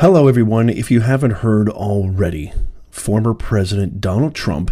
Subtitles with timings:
[0.00, 0.68] Hello, everyone.
[0.68, 2.52] If you haven't heard already,
[2.88, 4.70] former President Donald Trump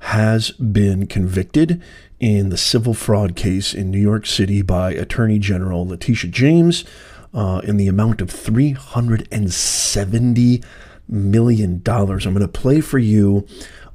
[0.00, 1.82] has been convicted
[2.18, 6.84] in the civil fraud case in New York City by Attorney General Letitia James
[7.32, 10.64] uh, in the amount of $370
[11.08, 11.82] million.
[11.82, 13.46] I'm going to play for you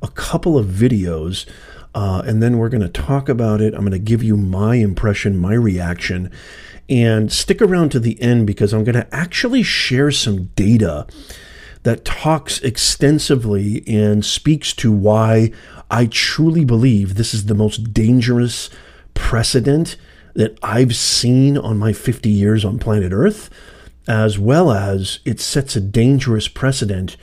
[0.01, 1.45] a couple of videos.
[1.93, 3.75] Uh, and then we're going to talk about it.
[3.75, 6.31] I'm going to give you my impression, my reaction,
[6.89, 11.07] and stick around to the end because I'm going to actually share some data
[11.83, 15.51] that talks extensively and speaks to why
[15.89, 18.69] I truly believe this is the most dangerous
[19.13, 19.97] precedent
[20.33, 23.49] that I've seen on my 50 years on planet Earth,
[24.07, 27.17] as well as it sets a dangerous precedent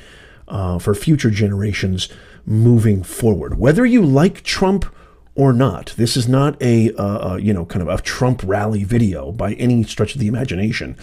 [0.49, 2.09] uh, for future generations
[2.47, 3.59] moving forward.
[3.59, 4.87] Whether you like Trump
[5.35, 5.95] or not.
[5.97, 9.83] This is not a, uh, you know, kind of a Trump rally video by any
[9.85, 10.97] stretch of the imagination.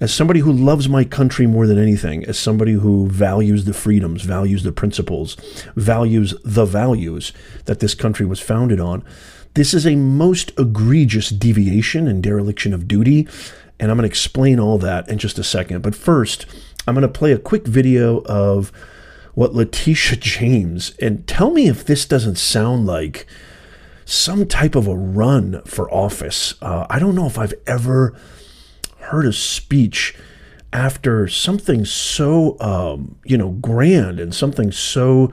[0.00, 4.22] As somebody who loves my country more than anything, as somebody who values the freedoms,
[4.22, 5.34] values the principles,
[5.76, 7.34] values the values
[7.66, 9.04] that this country was founded on,
[9.54, 13.28] this is a most egregious deviation and dereliction of duty.
[13.78, 15.82] And I'm going to explain all that in just a second.
[15.82, 16.46] But first,
[16.86, 18.72] I'm going to play a quick video of
[19.34, 23.26] what Letitia James, and tell me if this doesn't sound like
[24.10, 26.54] some type of a run for office.
[26.60, 28.12] Uh, I don't know if I've ever
[28.98, 30.16] heard a speech
[30.72, 35.32] after something so um, you know grand and something so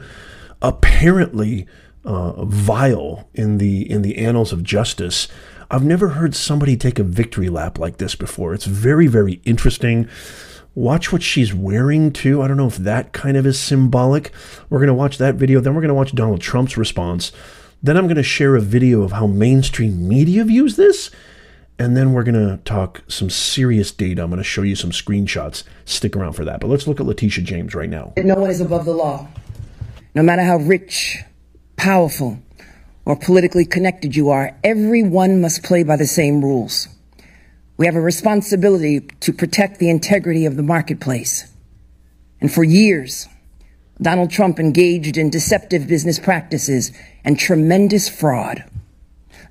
[0.62, 1.66] apparently
[2.06, 5.28] uh, vile in the in the annals of justice.
[5.72, 8.54] I've never heard somebody take a victory lap like this before.
[8.54, 10.08] It's very very interesting.
[10.76, 12.44] Watch what she's wearing too.
[12.44, 14.32] I don't know if that kind of is symbolic.
[14.70, 15.60] We're going to watch that video.
[15.60, 17.32] Then we're going to watch Donald Trump's response
[17.82, 21.12] then I'm going to share a video of how mainstream media views this.
[21.80, 24.24] And then we're going to talk some serious data.
[24.24, 25.64] I'm going to show you some screenshots.
[25.86, 26.60] Stick around for that.
[26.60, 28.14] But let's look at Letitia James right now.
[28.18, 29.28] No one is above the law.
[30.16, 31.20] No matter how rich,
[31.76, 32.40] powerful,
[33.06, 36.88] or politically connected you are, everyone must play by the same rules.
[37.78, 41.54] We have a responsibility to protect the integrity of the marketplace.
[42.42, 43.28] And for years,
[44.02, 46.92] Donald Trump engaged in deceptive business practices
[47.24, 48.64] and tremendous fraud.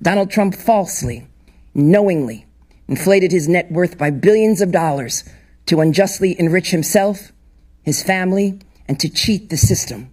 [0.01, 1.27] Donald Trump falsely,
[1.73, 2.45] knowingly,
[2.87, 5.23] inflated his net worth by billions of dollars
[5.65, 7.33] to unjustly enrich himself,
[7.83, 10.09] his family, and to cheat the system.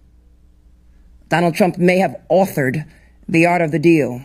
[1.29, 2.85] Donald Trump may have authored
[3.29, 4.21] the art of the deal,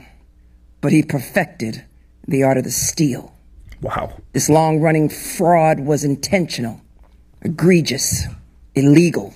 [0.81, 1.85] but he perfected
[2.27, 3.33] the art of the steal.
[3.81, 4.13] Wow.
[4.33, 6.81] This long running fraud was intentional,
[7.41, 8.25] egregious,
[8.75, 9.33] illegal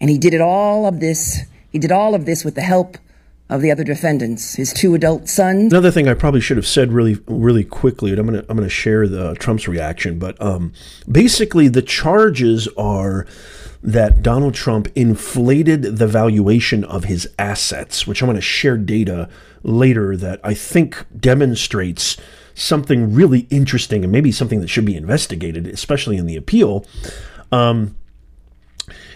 [0.00, 2.98] and he did it all of this, he did all of this with the help
[3.48, 5.72] of the other defendants, his two adult sons.
[5.72, 8.68] Another thing I probably should have said really, really quickly, and I'm gonna, I'm gonna
[8.68, 10.72] share the Trump's reaction, but um,
[11.10, 13.26] basically the charges are
[13.82, 19.28] that Donald Trump inflated the valuation of his assets, which I'm to share data
[19.62, 22.16] later that I think demonstrates
[22.54, 26.84] something really interesting and maybe something that should be investigated, especially in the appeal.
[27.52, 27.94] Um,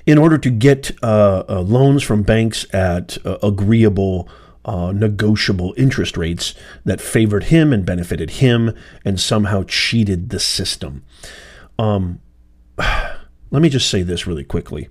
[0.06, 4.28] in order to get uh, uh, loans from banks at uh, agreeable,
[4.64, 8.74] uh, negotiable interest rates that favored him and benefited him
[9.04, 11.04] and somehow cheated the system.
[11.78, 12.20] Um,
[12.78, 14.88] let me just say this really quickly.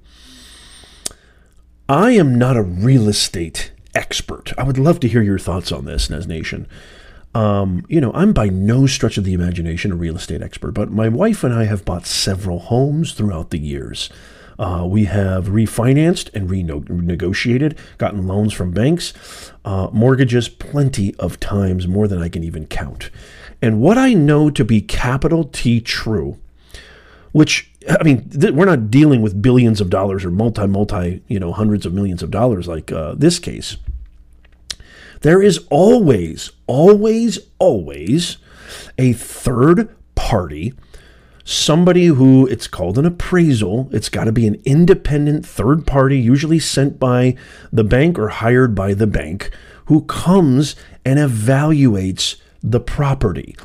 [1.88, 4.54] I am not a real estate expert.
[4.58, 6.68] I would love to hear your thoughts on this, Nez Nation.
[7.34, 10.92] Um, you know, I'm by no stretch of the imagination a real estate expert, but
[10.92, 14.10] my wife and I have bought several homes throughout the years.
[14.60, 19.14] Uh, we have refinanced and renegotiated, gotten loans from banks,
[19.64, 23.10] uh, mortgages plenty of times, more than I can even count.
[23.62, 26.38] And what I know to be capital T true,
[27.32, 31.40] which I mean, th- we're not dealing with billions of dollars or multi, multi, you
[31.40, 33.78] know, hundreds of millions of dollars like uh, this case.
[35.22, 38.38] There is always, always, always
[38.98, 40.74] a third party
[41.44, 43.90] somebody who it's called an appraisal.
[43.92, 47.36] It's got to be an independent third party, usually sent by
[47.72, 49.52] the bank or hired by the bank,
[49.86, 53.56] who comes and evaluates the property.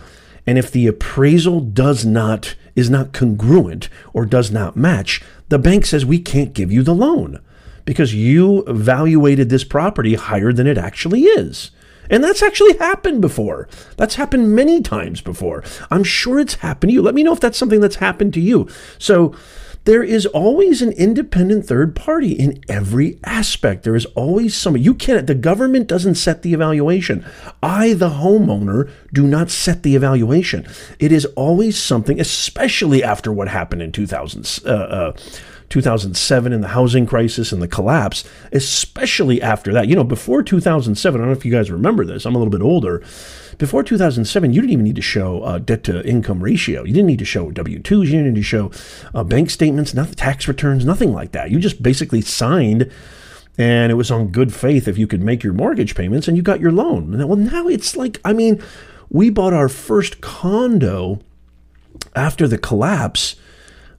[0.47, 5.87] And if the appraisal does not is not congruent or does not match, the bank
[5.87, 7.41] says we can't give you the loan
[7.85, 11.71] because you evaluated this property higher than it actually is.
[12.11, 13.69] And that's actually happened before.
[13.97, 15.63] That's happened many times before.
[15.91, 17.03] I'm sure it's happened to you.
[17.03, 18.69] Let me know if that's something that's happened to you.
[18.99, 19.35] So,
[19.85, 23.83] there is always an independent third party in every aspect.
[23.85, 24.83] There is always somebody.
[24.83, 27.25] You can't, the government doesn't set the evaluation.
[27.63, 30.67] I, the homeowner, do not set the evaluation.
[30.99, 35.13] It is always something, especially after what happened in 2000, uh, uh,
[35.75, 39.89] 2007 and the housing crisis and the collapse, especially after that.
[39.89, 42.51] You know, before 2007, I don't know if you guys remember this, I'm a little
[42.51, 43.03] bit older
[43.59, 46.85] before 2007, you didn't even need to show uh, debt to income ratio.
[46.85, 48.05] You didn't need to show W 2s.
[48.05, 48.71] You didn't need to show
[49.15, 51.51] uh, bank statements, nothing, tax returns, nothing like that.
[51.51, 52.91] You just basically signed
[53.57, 56.43] and it was on good faith if you could make your mortgage payments and you
[56.43, 57.17] got your loan.
[57.17, 58.61] Well, now it's like, I mean,
[59.11, 61.21] we bought our first condo
[62.17, 63.37] after the collapse.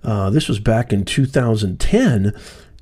[0.05, 2.33] Uh, this was back in 2010.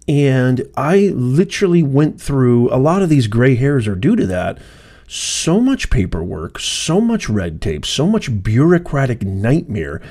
[0.08, 4.60] And I literally went through a lot of these gray hairs are due to that
[5.08, 10.02] so much paperwork, so much red tape, so much bureaucratic nightmare.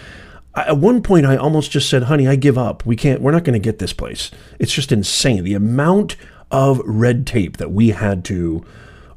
[0.54, 2.86] At one point, I almost just said, honey, I give up.
[2.86, 4.30] We can't, we're not going to get this place.
[4.58, 5.44] It's just insane.
[5.44, 6.16] The amount
[6.50, 8.64] of red tape that we had to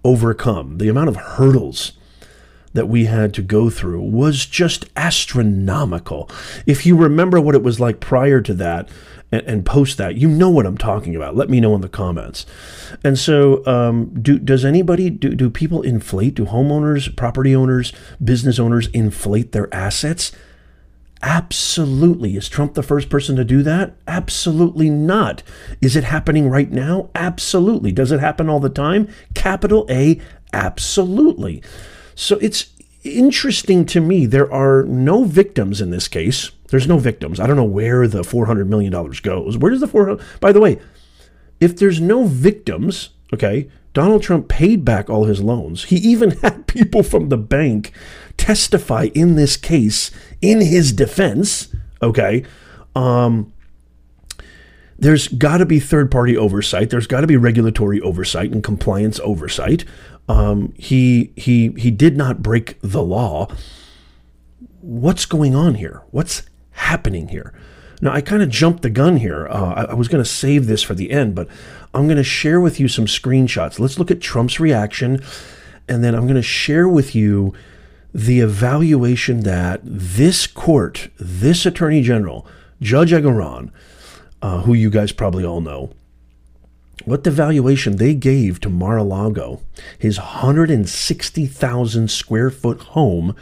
[0.03, 1.93] overcome, the amount of hurdles
[2.75, 6.29] that we had to go through was just astronomical.
[6.65, 8.89] If you remember what it was like prior to that,
[9.31, 10.15] and, and, post that.
[10.15, 11.35] You know what I'm talking about.
[11.35, 12.45] Let me know in the comments.
[13.03, 16.35] And so, um, do does anybody do do people inflate?
[16.35, 17.91] Do homeowners, property owners,
[18.23, 20.31] business owners inflate their assets?
[21.23, 22.37] Absolutely.
[22.37, 23.95] Is Trump the first person to do that?
[24.07, 25.41] Absolutely not.
[25.81, 27.09] Is it happening right now?
[27.15, 27.91] Absolutely.
[27.91, 29.07] Does it happen all the time?
[29.33, 30.21] Capital A,
[30.53, 31.63] absolutely.
[32.15, 32.73] So it's
[33.03, 34.25] interesting to me.
[34.25, 36.51] There are no victims in this case.
[36.69, 37.39] There's no victims.
[37.39, 38.91] I don't know where the $400 million
[39.21, 39.57] goes.
[39.57, 40.79] Where does the 400 By the way,
[41.59, 45.85] if there's no victims, okay, Donald Trump paid back all his loans.
[45.85, 47.91] He even had people from the bank
[48.37, 50.11] testify in this case
[50.41, 52.43] in his defense, okay?
[52.95, 53.53] Um,
[54.97, 56.89] there's got to be third party oversight.
[56.89, 59.85] There's got to be regulatory oversight and compliance oversight.
[60.27, 63.47] Um, he he he did not break the law.
[64.81, 66.03] What's going on here?
[66.11, 67.53] What's happening here?
[68.01, 69.47] Now, I kind of jumped the gun here.
[69.47, 71.47] Uh, I, I was going to save this for the end, but
[71.93, 73.79] I'm going to share with you some screenshots.
[73.79, 75.23] Let's look at Trump's reaction,
[75.87, 77.53] and then I'm going to share with you
[78.13, 82.47] the evaluation that this court, this attorney general,
[82.81, 83.71] Judge Engoron,
[84.41, 85.91] uh, who you guys probably all know,
[87.03, 89.61] what the valuation they gave to Mar-a-Lago,
[89.99, 93.35] his 160,000 square foot home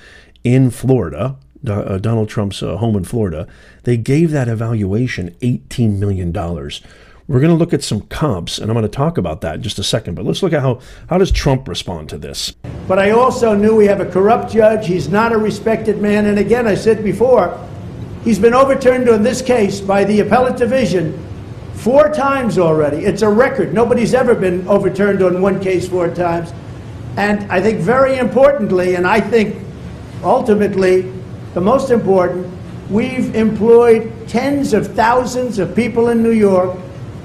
[0.43, 3.47] in Florida, uh, Donald Trump's uh, home in Florida,
[3.83, 6.33] they gave that evaluation $18 million.
[6.33, 9.61] We're going to look at some comps, and I'm going to talk about that in
[9.61, 10.15] just a second.
[10.15, 12.53] But let's look at how, how does Trump respond to this.
[12.85, 14.87] But I also knew we have a corrupt judge.
[14.87, 16.25] He's not a respected man.
[16.25, 17.57] And again, I said before,
[18.25, 21.17] he's been overturned on this case by the appellate division
[21.83, 23.03] four times already.
[23.05, 23.73] It's a record.
[23.73, 26.53] Nobody's ever been overturned on one case four times.
[27.17, 29.61] And I think very importantly, and I think
[30.23, 31.11] ultimately
[31.53, 32.49] the most important,
[32.89, 36.75] we've employed tens of thousands of people in New York,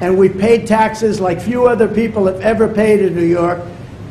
[0.01, 3.61] and we paid taxes like few other people have ever paid in New York,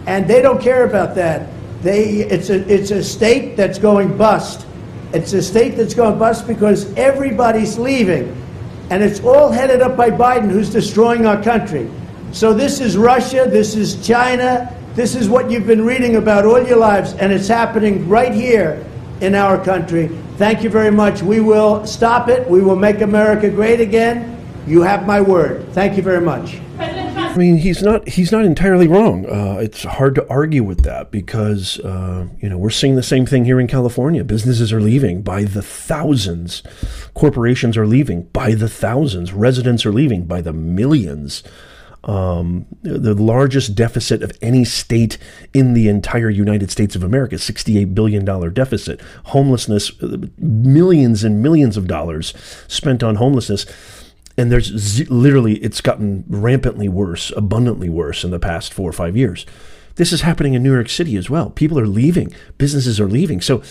[0.06, 1.50] and they don't care about that.
[1.82, 4.66] They, it's, a, it's a state that's going bust.
[5.12, 8.47] It's a state that's going bust because everybody's leaving.
[8.89, 11.89] And it's all headed up by Biden, who's destroying our country.
[12.31, 16.66] So this is Russia, this is China, this is what you've been reading about all
[16.66, 18.86] your lives, and it's happening right here
[19.22, 20.07] in our country.
[20.38, 21.22] Thank you very much.
[21.22, 22.48] We will stop it.
[22.50, 24.38] We will make America great again.
[24.68, 25.68] You have my word.
[25.73, 26.59] Thank you very much.
[27.38, 29.28] I mean, he's not he's not entirely wrong.
[29.28, 33.28] Uh, it's hard to argue with that because uh, you know we're seeing the same
[33.28, 34.24] thing here in California.
[34.24, 36.64] Businesses are leaving by the thousands,
[37.14, 41.44] corporations are leaving by the thousands, residents are leaving by the millions
[42.06, 45.20] um, the largest deficit of any state
[45.54, 49.02] in the entire United States of America, $68 billion deficit.
[49.26, 49.92] Homelessness,
[50.38, 52.34] millions and millions of dollars
[52.68, 53.66] spent on homelessness.
[54.38, 58.94] And there's z- literally, it's gotten rampantly worse, abundantly worse in the past four or
[58.94, 59.46] five years.
[59.96, 61.50] This is happening in New York City as well.
[61.50, 63.42] People are leaving, businesses are leaving.
[63.42, 63.64] So,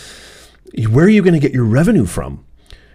[0.90, 2.44] where are you going to get your revenue from?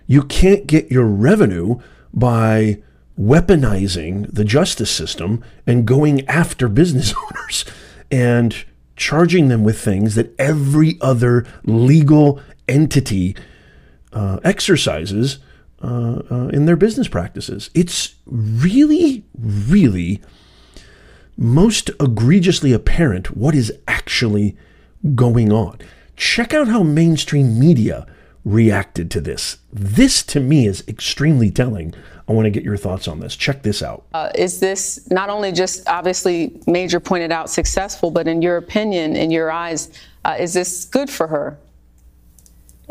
[0.05, 1.79] You can't get your revenue
[2.13, 2.81] by
[3.17, 7.65] weaponizing the justice system and going after business owners
[8.11, 13.35] and charging them with things that every other legal entity
[14.11, 15.39] uh, exercises
[15.83, 17.69] uh, uh, in their business practices.
[17.73, 20.21] It's really, really
[21.37, 24.55] most egregiously apparent what is actually
[25.15, 25.79] going on.
[26.15, 28.05] Check out how mainstream media
[28.45, 29.57] reacted to this.
[29.71, 31.93] This to me is extremely telling.
[32.27, 33.35] I want to get your thoughts on this.
[33.35, 34.05] Check this out.
[34.13, 39.15] Uh, is this not only just obviously Major pointed out successful, but in your opinion,
[39.15, 39.89] in your eyes,
[40.25, 41.57] uh, is this good for her?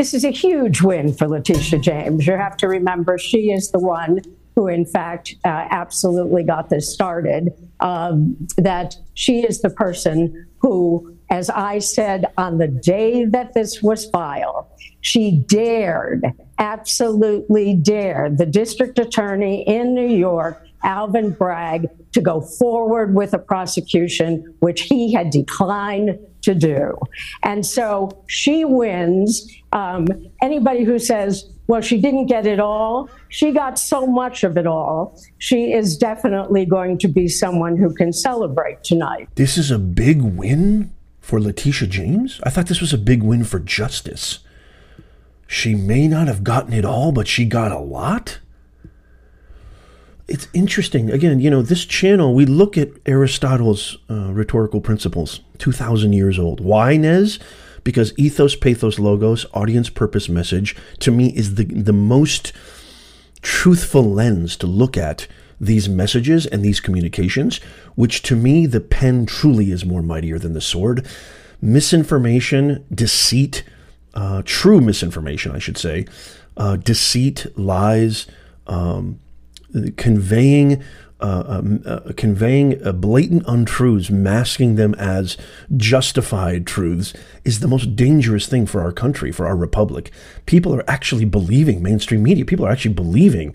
[0.01, 2.27] This is a huge win for Letitia James.
[2.27, 4.23] You have to remember she is the one
[4.57, 7.53] who, in fact, uh, absolutely got this started.
[7.81, 13.83] Um, that she is the person who, as I said on the day that this
[13.83, 14.65] was filed,
[15.03, 16.25] she dared,
[16.59, 23.39] absolutely dared, the district attorney in New York, Alvin Bragg, to go forward with a
[23.39, 26.99] prosecution, which he had declined to do.
[27.43, 29.47] And so she wins.
[29.73, 30.07] Um,
[30.43, 34.67] anybody who says, well, she didn't get it all, she got so much of it
[34.67, 35.17] all.
[35.39, 39.29] She is definitely going to be someone who can celebrate tonight.
[39.37, 40.93] This is a big win
[41.31, 42.41] for Letitia James?
[42.43, 44.41] I thought this was a big win for justice.
[45.47, 48.41] She may not have gotten it all, but she got a lot?
[50.31, 51.11] It's interesting.
[51.11, 56.61] Again, you know, this channel, we look at Aristotle's uh, rhetorical principles, 2,000 years old.
[56.61, 57.41] Why, Nez?
[57.83, 62.53] Because ethos, pathos, logos, audience, purpose, message, to me is the, the most
[63.43, 65.27] truthful lens to look at
[65.61, 67.59] these messages and these communications,
[67.97, 71.09] which to me, the pen truly is more mightier than the sword.
[71.61, 73.65] Misinformation, deceit,
[74.15, 76.07] uh, true misinformation, I should say,
[76.57, 78.29] uh, deceit, lies,
[78.69, 79.19] um,
[79.97, 80.83] conveying
[81.21, 85.37] uh, um, uh, conveying blatant untruths, masking them as
[85.77, 87.13] justified truths,
[87.45, 90.11] is the most dangerous thing for our country, for our republic.
[90.47, 92.47] People are actually believing mainstream media.
[92.47, 93.55] People are actually believing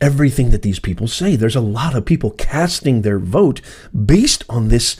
[0.00, 1.36] everything that these people say.
[1.36, 3.60] There's a lot of people casting their vote
[3.92, 4.96] based on this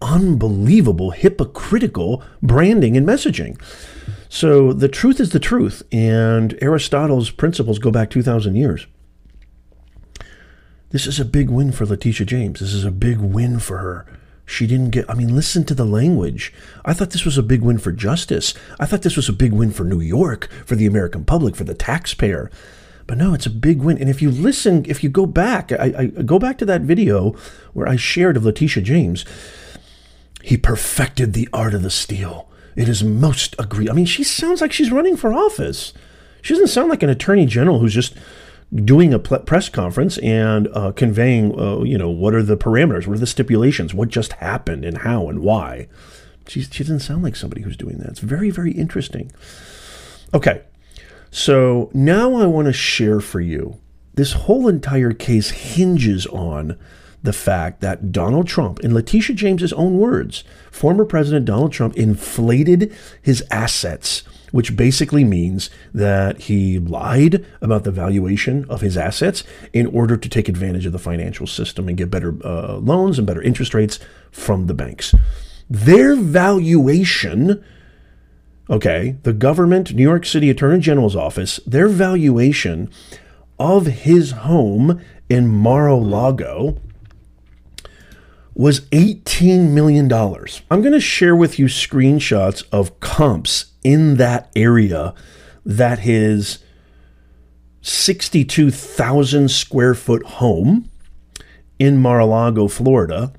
[0.00, 3.60] unbelievable hypocritical branding and messaging.
[4.28, 8.86] So the truth is the truth, and Aristotle's principles go back 2,000 years.
[10.90, 12.60] This is a big win for Letitia James.
[12.60, 14.06] This is a big win for her.
[14.46, 16.54] She didn't get, I mean, listen to the language.
[16.82, 18.54] I thought this was a big win for justice.
[18.80, 21.64] I thought this was a big win for New York, for the American public, for
[21.64, 22.50] the taxpayer.
[23.06, 23.98] But no, it's a big win.
[23.98, 27.32] And if you listen, if you go back, I, I go back to that video
[27.74, 29.26] where I shared of Letitia James,
[30.42, 32.48] he perfected the art of the steal.
[32.76, 33.90] It is most agree.
[33.90, 35.92] I mean, she sounds like she's running for office.
[36.40, 38.14] She doesn't sound like an attorney general who's just
[38.74, 43.16] doing a press conference and uh, conveying, uh, you know, what are the parameters, what
[43.16, 45.88] are the stipulations, what just happened, and how and why.
[46.46, 48.08] She, she doesn't sound like somebody who's doing that.
[48.08, 49.32] It's very, very interesting.
[50.34, 50.62] Okay,
[51.30, 53.78] so now I want to share for you
[54.14, 56.78] this whole entire case hinges on
[57.22, 62.94] the fact that Donald Trump, in Letitia James's own words, former President Donald Trump inflated
[63.22, 69.86] his assets which basically means that he lied about the valuation of his assets in
[69.86, 73.42] order to take advantage of the financial system and get better uh, loans and better
[73.42, 73.98] interest rates
[74.30, 75.14] from the banks.
[75.68, 77.62] Their valuation,
[78.70, 82.90] okay, the government, New York City Attorney General's office, their valuation
[83.58, 86.80] of his home in Mar a Lago
[88.58, 90.12] was $18 million.
[90.12, 95.14] I'm going to share with you screenshots of comps in that area
[95.64, 96.58] that his
[97.82, 100.90] 62,000 square foot home
[101.78, 103.32] in Mar-a-Lago, Florida.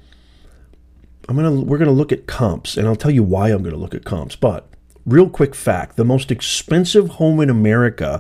[1.27, 3.93] I'm gonna we're gonna look at comps, and I'll tell you why I'm gonna look
[3.93, 4.35] at comps.
[4.35, 4.67] But
[5.05, 8.19] real quick fact: the most expensive home in America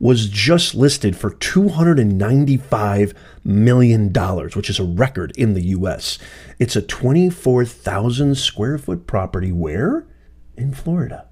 [0.00, 3.14] was just listed for $295
[3.44, 4.12] million,
[4.54, 6.18] which is a record in the US.
[6.58, 10.06] It's a 24,000 square foot property where?
[10.56, 11.28] In Florida.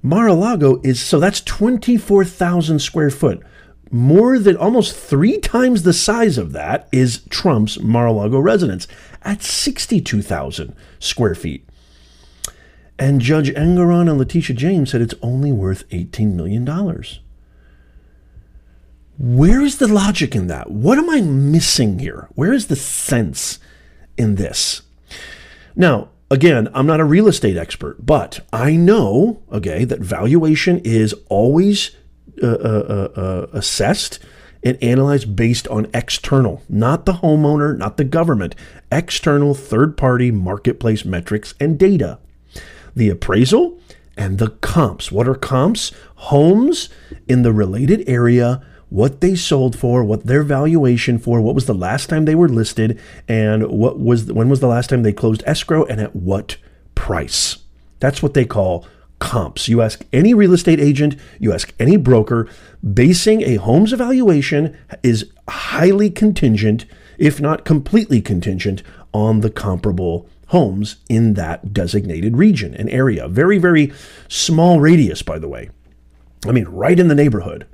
[0.00, 3.42] Mar-a-Lago is so that's 24,000 square foot.
[3.90, 8.86] More than almost three times the size of that is Trump's Mar-a-Lago residence
[9.22, 11.68] at 62,000 square feet.
[12.98, 16.66] And Judge Engoron and Letitia James said it's only worth $18 million.
[19.18, 20.70] Where is the logic in that?
[20.70, 22.28] What am I missing here?
[22.34, 23.58] Where is the sense
[24.16, 24.82] in this?
[25.76, 31.14] Now, again, I'm not a real estate expert, but I know, okay, that valuation is
[31.28, 31.96] always
[32.42, 32.52] uh, uh,
[33.16, 34.18] uh, uh, assessed
[34.62, 38.54] and analyzed based on external, not the homeowner, not the government,
[38.90, 42.18] external third party marketplace metrics and data.
[42.98, 43.78] The appraisal
[44.16, 45.12] and the comps.
[45.12, 45.92] What are comps?
[46.16, 46.88] Homes
[47.28, 51.74] in the related area what they sold for, what their valuation for, what was the
[51.74, 55.44] last time they were listed, and what was when was the last time they closed
[55.46, 56.56] escrow and at what
[56.96, 57.58] price.
[58.00, 58.84] That's what they call
[59.20, 59.68] comps.
[59.68, 62.48] You ask any real estate agent, you ask any broker,
[62.82, 66.84] basing a home's evaluation is highly contingent,
[67.16, 73.28] if not completely contingent, on the comparable homes in that designated region and area.
[73.28, 73.92] Very, very
[74.28, 75.70] small radius, by the way.
[76.46, 77.66] I mean, right in the neighborhood.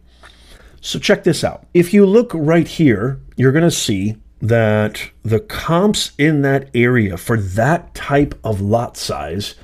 [0.80, 1.66] So check this out.
[1.72, 7.16] If you look right here, you're going to see that the comps in that area
[7.16, 9.54] for that type of lot size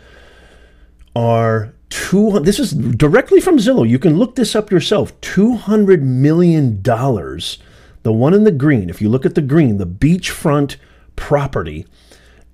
[1.15, 3.87] are two this is directly from Zillow.
[3.87, 5.21] You can look this up yourself.
[5.21, 7.59] 200 million dollars.
[8.03, 10.77] The one in the green, if you look at the green, the beachfront
[11.17, 11.87] property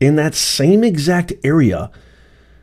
[0.00, 1.90] in that same exact area,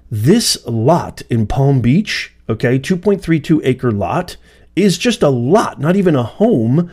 [0.09, 4.37] this lot in Palm Beach, okay, 2.32 acre lot
[4.75, 6.91] is just a lot, not even a home.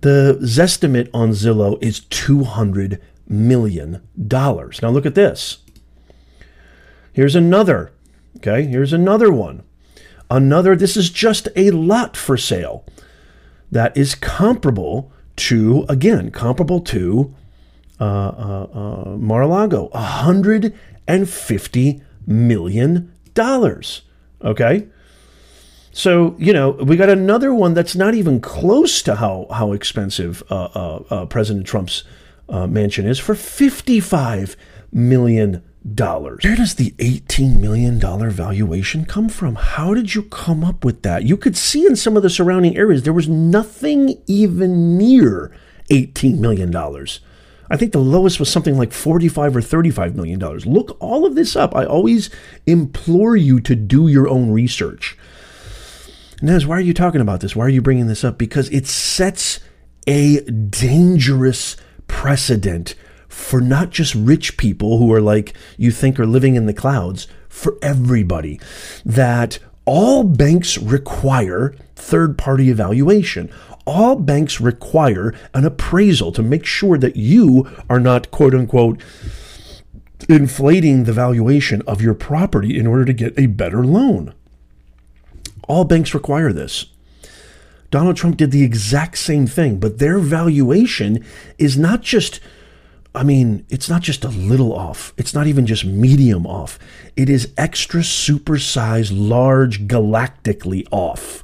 [0.00, 4.02] The Zestimate on Zillow is $200 million.
[4.16, 5.58] Now look at this.
[7.12, 7.92] Here's another
[8.36, 9.62] Okay, here's another one.
[10.28, 12.84] Another, this is just a lot for sale
[13.72, 17.34] that is comparable to, again, comparable to
[17.98, 23.12] uh, uh, uh, Mar-a-Lago, $150 million.
[24.44, 24.86] Okay?
[25.92, 30.42] So, you know, we got another one that's not even close to how, how expensive
[30.50, 32.04] uh, uh, President Trump's
[32.50, 34.56] mansion is for $55
[34.92, 35.62] million.
[35.86, 39.54] Where does the $18 million valuation come from?
[39.54, 41.22] How did you come up with that?
[41.22, 45.56] You could see in some of the surrounding areas there was nothing even near
[45.90, 46.72] $18 million.
[47.70, 50.66] I think the lowest was something like 45 or 35 million dollars.
[50.66, 51.74] Look all of this up.
[51.74, 52.30] I always
[52.66, 55.16] implore you to do your own research.
[56.42, 57.56] Nez, why are you talking about this?
[57.56, 58.38] Why are you bringing this up?
[58.38, 59.60] Because it sets
[60.06, 62.94] a dangerous precedent
[63.28, 67.26] for not just rich people who are like you think are living in the clouds,
[67.56, 68.60] for everybody.
[69.04, 73.50] That all banks require third party evaluation.
[73.86, 79.00] All banks require an appraisal to make sure that you are not, quote unquote,
[80.28, 84.34] inflating the valuation of your property in order to get a better loan.
[85.68, 86.86] All banks require this.
[87.90, 91.24] Donald Trump did the exact same thing, but their valuation
[91.58, 92.40] is not just
[93.14, 95.14] I mean, it's not just a little off.
[95.16, 96.78] It's not even just medium off.
[97.16, 101.42] It is extra supersized, large, galactically off.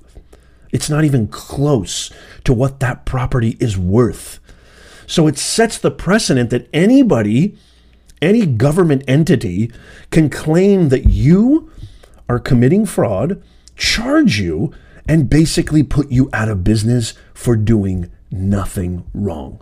[0.72, 2.10] It's not even close
[2.44, 4.40] to what that property is worth.
[5.06, 7.56] So it sets the precedent that anybody,
[8.22, 9.70] any government entity,
[10.10, 11.70] can claim that you
[12.28, 13.42] are committing fraud,
[13.76, 14.72] charge you,
[15.06, 19.60] and basically put you out of business for doing nothing wrong.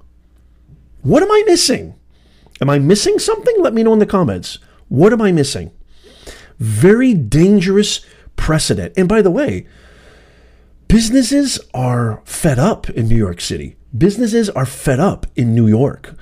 [1.02, 1.94] What am I missing?
[2.60, 3.56] Am I missing something?
[3.58, 4.58] Let me know in the comments.
[4.88, 5.72] What am I missing?
[6.58, 8.04] Very dangerous
[8.36, 8.92] precedent.
[8.96, 9.66] And by the way,
[10.90, 13.76] businesses are fed up in New York City.
[13.96, 16.14] Businesses are fed up in New York.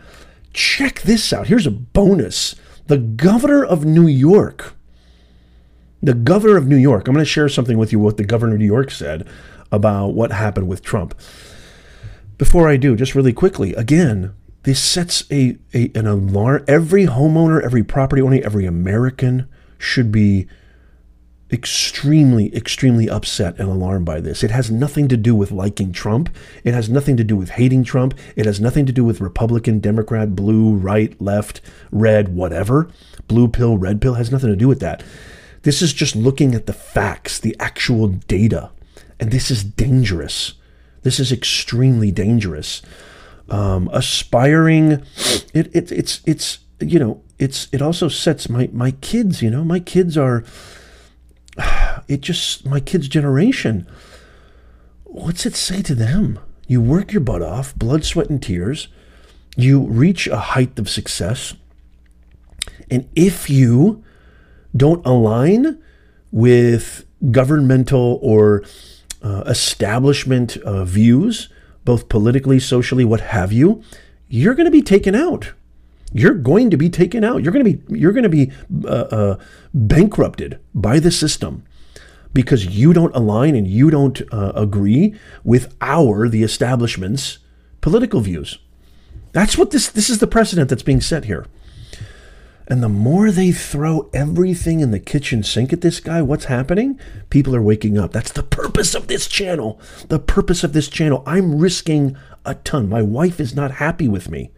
[0.52, 1.46] Check this out.
[1.46, 2.54] Here's a bonus.
[2.86, 4.74] The governor of New York,
[6.02, 8.54] the governor of New York, I'm going to share something with you what the governor
[8.54, 9.26] of New York said
[9.72, 11.14] about what happened with Trump.
[12.36, 16.64] Before I do, just really quickly, again, this sets a, a an alarm.
[16.68, 20.46] Every homeowner, every property owner, every American should be
[21.50, 24.42] extremely, extremely upset and alarmed by this.
[24.42, 26.34] It has nothing to do with liking Trump.
[26.64, 28.18] It has nothing to do with hating Trump.
[28.36, 32.90] It has nothing to do with Republican, Democrat, blue, right, left, red, whatever.
[33.26, 35.02] Blue pill, red pill has nothing to do with that.
[35.62, 38.70] This is just looking at the facts, the actual data.
[39.18, 40.54] And this is dangerous.
[41.02, 42.82] This is extremely dangerous
[43.50, 45.02] um, aspiring.
[45.54, 49.42] It, it it's it's you know it's it also sets my my kids.
[49.42, 50.44] You know my kids are.
[52.08, 53.86] It just my kids' generation.
[55.04, 56.38] What's it say to them?
[56.66, 58.88] You work your butt off, blood, sweat, and tears.
[59.56, 61.54] You reach a height of success.
[62.90, 64.02] And if you
[64.74, 65.82] don't align
[66.30, 68.62] with governmental or
[69.22, 71.48] uh, establishment uh, views,
[71.84, 73.82] both politically, socially, what have you,
[74.28, 75.52] you're going to be taken out.
[76.12, 77.42] You're going to be taken out.
[77.42, 78.50] You're going to be you're going to be
[78.84, 79.38] uh, uh,
[79.74, 81.64] bankrupted by the system
[82.32, 87.38] because you don't align and you don't uh, agree with our the establishment's
[87.80, 88.58] political views.
[89.32, 91.46] That's what this this is the precedent that's being set here.
[92.70, 97.00] And the more they throw everything in the kitchen sink at this guy, what's happening?
[97.30, 98.12] People are waking up.
[98.12, 99.80] That's the purpose of this channel.
[100.08, 101.22] The purpose of this channel.
[101.26, 102.86] I'm risking a ton.
[102.86, 104.50] My wife is not happy with me.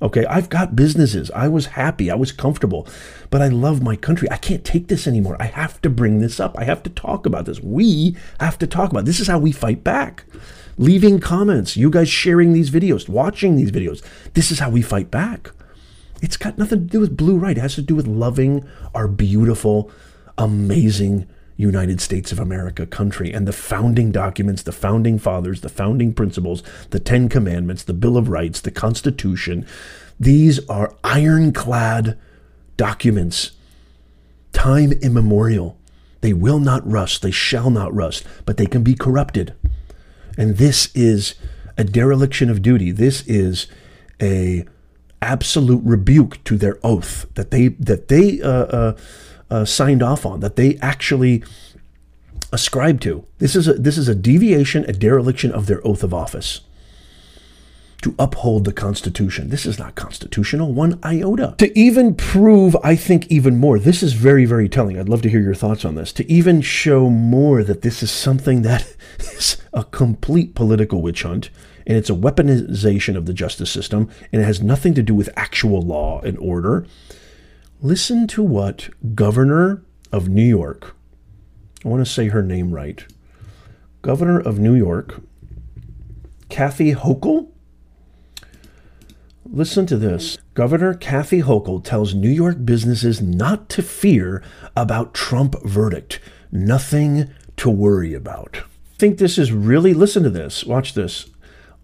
[0.00, 1.30] Okay, I've got businesses.
[1.32, 2.10] I was happy.
[2.10, 2.86] I was comfortable.
[3.30, 4.30] But I love my country.
[4.30, 5.36] I can't take this anymore.
[5.40, 6.56] I have to bring this up.
[6.58, 7.60] I have to talk about this.
[7.60, 9.06] We have to talk about it.
[9.06, 10.24] this is how we fight back.
[10.76, 14.00] Leaving comments, you guys sharing these videos, watching these videos.
[14.34, 15.50] This is how we fight back.
[16.22, 17.56] It's got nothing to do with blue right.
[17.56, 19.90] It has to do with loving our beautiful,
[20.36, 21.26] amazing
[21.58, 26.62] United States of America country and the founding documents, the founding fathers, the founding principles,
[26.90, 29.66] the Ten Commandments, the Bill of Rights, the Constitution.
[30.18, 32.16] These are ironclad
[32.76, 33.50] documents,
[34.52, 35.76] time immemorial.
[36.20, 39.52] They will not rust, they shall not rust, but they can be corrupted.
[40.36, 41.34] And this is
[41.76, 42.92] a dereliction of duty.
[42.92, 43.66] This is
[44.22, 44.64] a
[45.20, 48.96] absolute rebuke to their oath that they that they uh, uh,
[49.50, 51.42] uh, signed off on, that they actually
[52.52, 53.24] ascribe to.
[53.38, 56.60] This is a, this is a deviation, a dereliction of their oath of office
[58.02, 59.48] to uphold the Constitution.
[59.48, 61.54] This is not constitutional, one iota.
[61.58, 64.98] To even prove, I think, even more, this is very, very telling.
[64.98, 66.12] I'd love to hear your thoughts on this.
[66.12, 71.50] To even show more that this is something that is a complete political witch hunt
[71.86, 75.30] and it's a weaponization of the justice system and it has nothing to do with
[75.36, 76.86] actual law and order.
[77.80, 80.96] Listen to what Governor of New York,
[81.84, 83.06] I want to say her name right,
[84.02, 85.20] Governor of New York,
[86.48, 87.50] Kathy Hochul.
[89.48, 90.38] Listen to this.
[90.54, 94.42] Governor Kathy Hochul tells New York businesses not to fear
[94.76, 96.18] about Trump verdict.
[96.50, 98.56] Nothing to worry about.
[98.56, 100.64] I think this is really, listen to this.
[100.64, 101.30] Watch this.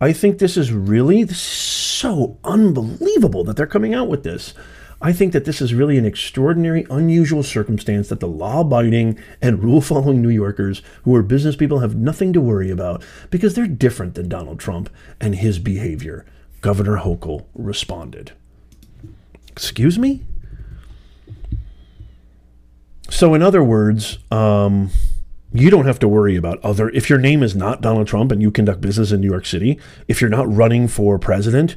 [0.01, 4.55] I think this is really this is so unbelievable that they're coming out with this.
[5.05, 9.63] I think that this is really an extraordinary, unusual circumstance that the law abiding and
[9.63, 13.67] rule following New Yorkers who are business people have nothing to worry about because they're
[13.67, 14.89] different than Donald Trump
[15.21, 16.25] and his behavior.
[16.63, 18.33] Governor Hochul responded.
[19.49, 20.23] Excuse me?
[23.11, 24.89] So, in other words, um,
[25.53, 26.89] you don't have to worry about other.
[26.89, 29.79] If your name is not Donald Trump and you conduct business in New York City,
[30.09, 31.77] if you're not running for president,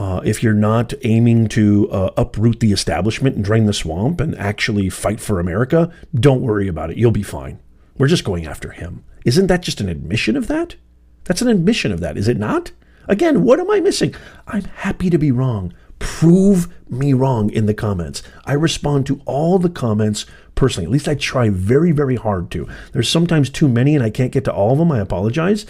[0.00, 4.34] uh, if you're not aiming to uh, uproot the establishment and drain the swamp and
[4.38, 6.96] actually fight for America, don't worry about it.
[6.96, 7.60] You'll be fine.
[7.98, 9.04] We're just going after him.
[9.26, 10.76] Isn't that just an admission of that?
[11.24, 12.70] That's an admission of that, is it not?
[13.08, 14.14] Again, what am I missing?
[14.46, 15.74] I'm happy to be wrong.
[15.98, 18.22] Prove me wrong in the comments.
[18.46, 20.86] I respond to all the comments personally.
[20.86, 22.66] At least I try very, very hard to.
[22.92, 24.92] There's sometimes too many and I can't get to all of them.
[24.92, 25.66] I apologize.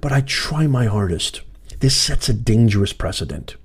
[0.00, 1.42] But I try my hardest.
[1.80, 3.56] This sets a dangerous precedent.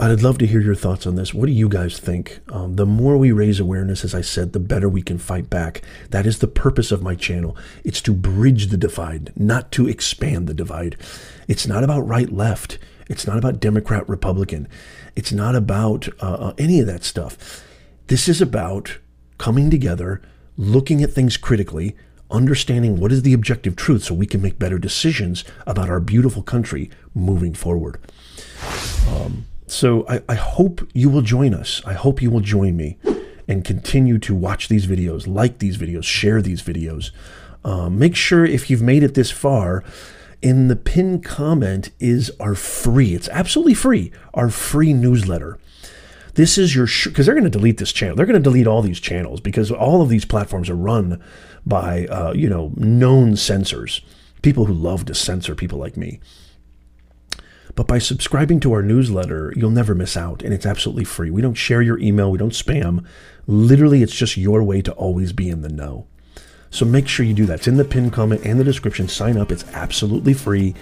[0.00, 1.34] I'd love to hear your thoughts on this.
[1.34, 2.38] What do you guys think?
[2.52, 5.82] Um, the more we raise awareness, as I said, the better we can fight back.
[6.10, 7.56] That is the purpose of my channel.
[7.82, 10.96] It's to bridge the divide, not to expand the divide.
[11.48, 12.78] It's not about right left.
[13.08, 14.68] It's not about Democrat Republican.
[15.16, 17.64] It's not about uh, uh, any of that stuff.
[18.06, 18.98] This is about
[19.36, 20.22] coming together,
[20.56, 21.96] looking at things critically,
[22.30, 26.42] understanding what is the objective truth so we can make better decisions about our beautiful
[26.42, 27.98] country moving forward.
[29.08, 31.82] Um, so I, I hope you will join us.
[31.84, 32.98] I hope you will join me
[33.46, 37.10] and continue to watch these videos, like these videos, share these videos.
[37.64, 39.82] Uh, make sure if you've made it this far,
[40.42, 45.58] in the pinned comment is our free, it's absolutely free, our free newsletter.
[46.34, 48.14] This is your, because they're going to delete this channel.
[48.14, 51.20] They're going to delete all these channels because all of these platforms are run
[51.66, 54.02] by, uh, you know, known censors,
[54.42, 56.20] people who love to censor people like me.
[57.78, 61.30] But by subscribing to our newsletter, you'll never miss out, and it's absolutely free.
[61.30, 63.06] We don't share your email, we don't spam.
[63.46, 66.08] Literally, it's just your way to always be in the know.
[66.70, 67.60] So make sure you do that.
[67.60, 69.06] It's in the pinned comment and the description.
[69.06, 70.74] Sign up, it's absolutely free.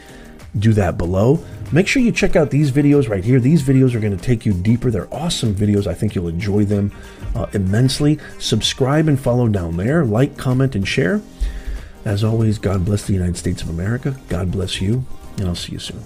[0.59, 1.45] Do that below.
[1.71, 3.41] Make sure you check out these videos right here.
[3.41, 4.91] These videos are going to take you deeper.
[4.91, 5.87] They're awesome videos.
[5.87, 6.93] I think you'll enjoy them
[7.35, 8.19] uh, immensely.
[8.39, 10.07] Subscribe and follow down there.
[10.07, 11.21] Like, comment, and share.
[12.07, 14.17] As always, God bless the United States of America.
[14.31, 15.05] God bless you,
[15.37, 16.03] and I'll see you soon.